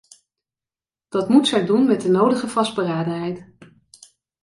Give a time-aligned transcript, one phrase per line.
[1.09, 3.53] Dat moet zij doen met de nodige vastberadenheid.